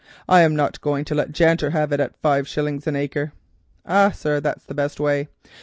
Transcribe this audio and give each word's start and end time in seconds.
I 0.27 0.41
am 0.41 0.55
not 0.55 0.81
going 0.81 1.05
to 1.05 1.13
let 1.13 1.31
Janter 1.31 1.69
have 1.73 1.91
it 1.91 1.99
at 1.99 2.15
five 2.17 2.47
shillings 2.47 2.87
an 2.87 2.95
acre." 2.95 3.33
"Ah, 3.85 4.09
sir, 4.09 4.39
that's 4.39 4.63
the 4.65 4.73
best 4.73 4.99
way. 4.99 5.27